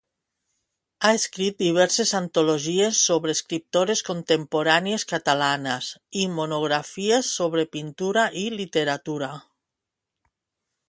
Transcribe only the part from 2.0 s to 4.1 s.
antologies sobre escriptores